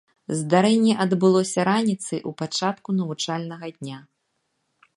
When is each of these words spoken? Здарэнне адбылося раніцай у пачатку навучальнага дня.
Здарэнне 0.37 0.93
адбылося 1.03 1.65
раніцай 1.69 2.19
у 2.31 2.33
пачатку 2.39 2.89
навучальнага 3.03 3.67
дня. 3.77 3.99